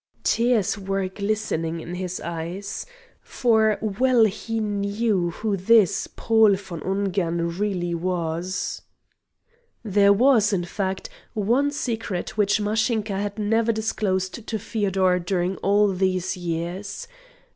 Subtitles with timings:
[0.23, 2.87] Tears were glistening in his eyes.
[3.21, 8.81] For well he knew who this Paul von Ungern really was.
[9.83, 15.89] There was, in fact, one secret which Mashinka had never disclosed to Feodor during all
[15.89, 17.07] these years.